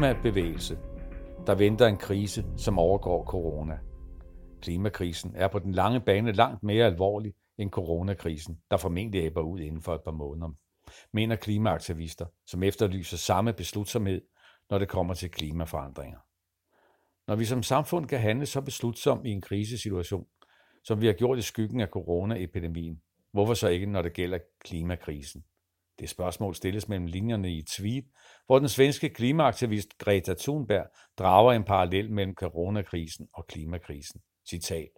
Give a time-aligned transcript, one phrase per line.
[0.00, 0.78] klimabevægelse,
[1.46, 3.78] der venter en krise, som overgår corona.
[4.62, 9.60] Klimakrisen er på den lange bane langt mere alvorlig end coronakrisen, der formentlig æbber ud
[9.60, 10.50] inden for et par måneder,
[11.12, 14.22] mener klimaaktivister, som efterlyser samme beslutsomhed,
[14.70, 16.18] når det kommer til klimaforandringer.
[17.28, 20.26] Når vi som samfund kan handle så beslutsomt i en krisesituation,
[20.84, 23.00] som vi har gjort i skyggen af coronaepidemien,
[23.32, 25.44] hvorfor så ikke, når det gælder klimakrisen?
[26.00, 28.04] Det spørgsmål stilles mellem linjerne i et tweet,
[28.46, 30.86] hvor den svenske klimaaktivist Greta Thunberg
[31.18, 34.20] drager en parallel mellem coronakrisen og klimakrisen.
[34.48, 34.88] Citat.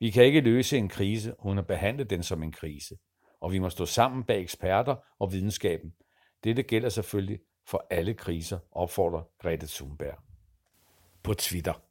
[0.00, 2.96] Vi kan ikke løse en krise uden at behandle den som en krise,
[3.40, 5.92] og vi må stå sammen bag eksperter og videnskaben.
[6.44, 10.18] Dette gælder selvfølgelig for alle kriser, opfordrer Greta Thunberg.
[11.22, 11.82] På Twitter.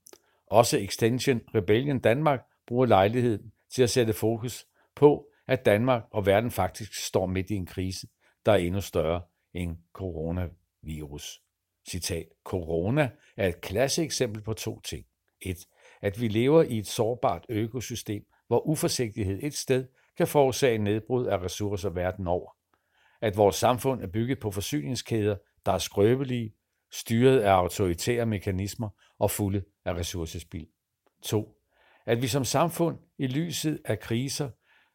[0.47, 4.65] Også Extension Rebellion Danmark bruger lejligheden til at sætte fokus
[4.95, 8.07] på, at Danmark og verden faktisk står midt i en krise,
[8.45, 9.21] der er endnu større
[9.53, 11.41] end coronavirus.
[11.89, 12.25] Citat.
[12.43, 15.05] Corona er et klasseeksempel på to ting.
[15.41, 15.57] Et,
[16.01, 21.37] at vi lever i et sårbart økosystem, hvor uforsigtighed et sted kan forårsage nedbrud af
[21.37, 22.51] ressourcer verden over.
[23.21, 26.53] At vores samfund er bygget på forsyningskæder, der er skrøbelige,
[26.91, 28.89] styret af autoritære mekanismer
[29.19, 30.67] og fulde af ressourcespil.
[31.23, 31.57] 2.
[32.05, 34.49] At vi som samfund i lyset af kriser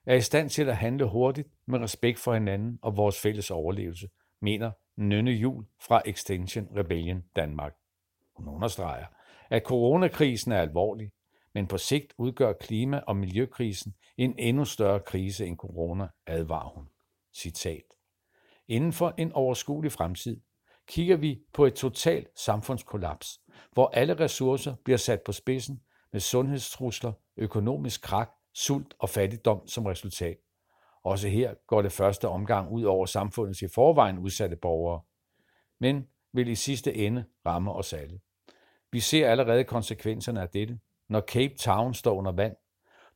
[0.06, 4.08] er i stand til at handle hurtigt med respekt for hinanden og vores fælles overlevelse,
[4.42, 7.74] mener Nynne Jul fra Extension Rebellion Danmark.
[8.36, 9.06] Hun understreger,
[9.50, 11.10] at coronakrisen er alvorlig,
[11.54, 16.86] men på sigt udgør klima- og miljøkrisen en endnu større krise end corona, advarer hun.
[17.34, 17.82] Citat.
[18.68, 20.40] Inden for en overskuelig fremtid
[20.88, 23.40] kigger vi på et totalt samfundskollaps,
[23.72, 25.80] hvor alle ressourcer bliver sat på spidsen
[26.12, 30.36] med sundhedstrusler, økonomisk krak, sult og fattigdom som resultat.
[31.04, 35.00] Også her går det første omgang ud over samfundets i forvejen udsatte borgere,
[35.80, 38.20] men vil i sidste ende ramme os alle.
[38.92, 42.56] Vi ser allerede konsekvenserne af dette, når Cape Town står under vand,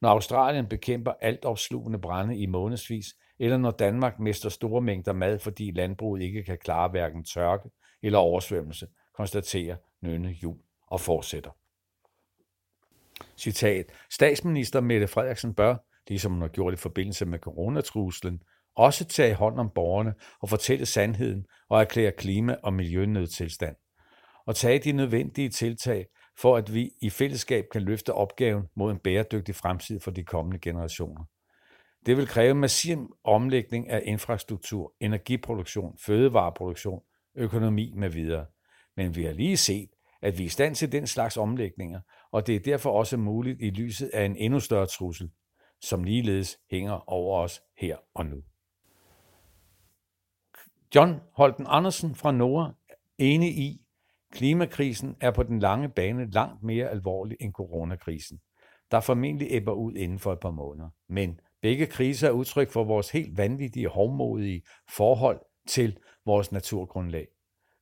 [0.01, 3.07] når Australien bekæmper altopslugende brænde i månedsvis,
[3.39, 7.71] eller når Danmark mister store mængder mad, fordi landbruget ikke kan klare hverken tørke
[8.03, 11.51] eller oversvømmelse, konstaterer Nynne Jul og fortsætter.
[13.37, 13.87] Citat.
[14.11, 15.77] Statsminister Mette Frederiksen bør,
[16.09, 18.41] ligesom hun har gjort i forbindelse med coronatruslen,
[18.77, 23.77] også tage hånd om borgerne og fortælle sandheden og erklære klima- og miljønødtilstand.
[24.47, 26.07] Og tage de nødvendige tiltag,
[26.41, 30.59] for at vi i fællesskab kan løfte opgaven mod en bæredygtig fremtid for de kommende
[30.59, 31.25] generationer.
[32.07, 37.01] Det vil kræve massiv omlægning af infrastruktur, energiproduktion, fødevareproduktion,
[37.37, 38.47] økonomi med videre.
[38.97, 39.89] Men vi har lige set,
[40.23, 42.01] at vi er i stand til den slags omlægninger,
[42.33, 45.31] og det er derfor også muligt i lyset af en endnu større trussel,
[45.81, 48.43] som ligeledes hænger over os her og nu.
[50.95, 52.75] John Holten Andersen fra Nora
[53.19, 53.81] enig i,
[54.33, 58.41] klimakrisen er på den lange bane langt mere alvorlig end coronakrisen,
[58.91, 60.89] der formentlig æbber ud inden for et par måneder.
[61.09, 67.27] Men begge kriser er udtryk for vores helt vanvittige, hovmodige forhold til vores naturgrundlag.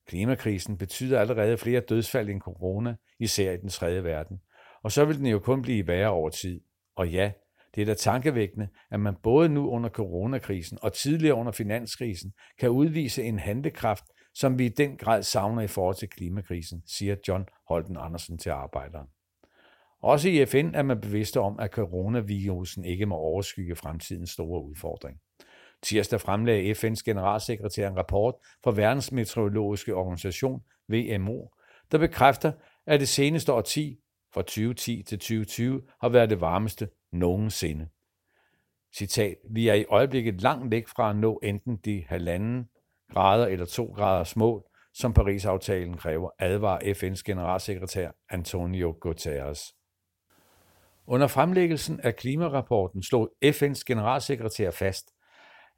[0.09, 4.41] Klimakrisen betyder allerede flere dødsfald end corona, især i den tredje verden.
[4.83, 6.61] Og så vil den jo kun blive værre over tid.
[6.97, 7.33] Og ja,
[7.75, 12.71] det er da tankevækkende, at man både nu under coronakrisen og tidligere under finanskrisen kan
[12.71, 14.05] udvise en handlekraft,
[14.35, 18.51] som vi i den grad savner i forhold til klimakrisen, siger John Holden Andersen til
[18.51, 19.09] arbejderen.
[20.03, 25.19] Også i FN er man bevidste om, at coronavirusen ikke må overskygge fremtidens store udfordring.
[25.83, 28.35] Tirsdag fremlagde FN's generalsekretær en rapport
[28.65, 30.63] fra Verdens Meteorologiske Organisation,
[30.93, 31.47] WMO,
[31.93, 32.53] der bekræfter,
[32.87, 33.99] at det seneste årti,
[34.35, 37.89] fra 2010 til 2020, har været det varmeste nogensinde.
[38.95, 42.69] Citat, vi er i øjeblikket langt væk fra at nå enten de halvanden
[43.13, 44.65] grader eller to graders mål,
[44.95, 49.75] som Paris-aftalen kræver, advarer FN's generalsekretær Antonio Guterres.
[51.07, 55.11] Under fremlæggelsen af klimarapporten slog FN's generalsekretær fast,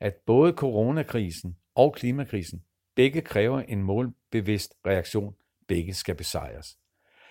[0.00, 2.62] at både coronakrisen og klimakrisen
[2.96, 5.34] begge kræver en målbevidst reaktion.
[5.68, 6.78] Begge skal besejres.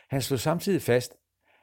[0.10, 1.14] Han slog samtidig fast,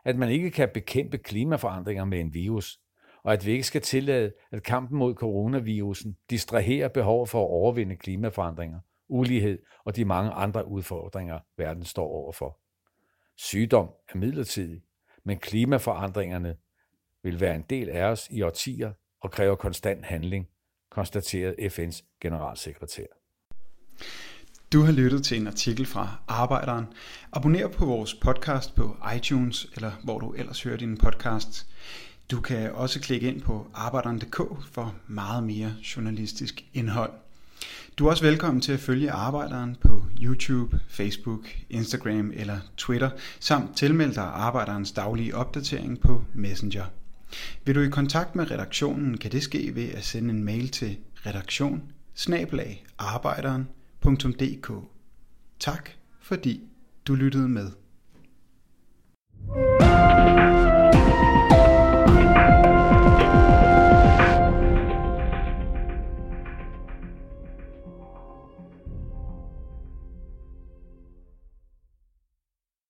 [0.05, 2.81] at man ikke kan bekæmpe klimaforandringer med en virus,
[3.23, 7.97] og at vi ikke skal tillade, at kampen mod coronavirusen distraherer behovet for at overvinde
[7.97, 12.59] klimaforandringer, ulighed og de mange andre udfordringer, verden står overfor.
[13.37, 14.83] Sygdom er midlertidig,
[15.25, 16.57] men klimaforandringerne
[17.23, 20.49] vil være en del af os i årtier og kræver konstant handling,
[20.91, 23.07] konstaterede FN's generalsekretær.
[24.73, 26.87] Du har lyttet til en artikel fra Arbejderen.
[27.33, 31.67] Abonner på vores podcast på iTunes, eller hvor du ellers hører din podcast.
[32.31, 34.41] Du kan også klikke ind på arbejderen.dk
[34.73, 37.13] for meget mere journalistisk indhold.
[37.99, 43.11] Du er også velkommen til at følge Arbejderen på YouTube, Facebook, Instagram eller Twitter,
[43.41, 46.85] samt tilmelde dig Arbejderens daglige opdatering på Messenger.
[47.65, 50.99] Vil du i kontakt med redaktionen, kan det ske ved at sende en mail til
[51.27, 51.83] redaktion
[55.59, 55.91] Tak
[56.21, 56.63] fordi
[57.07, 57.71] du lyttede med.
[59.49, 60.16] thank you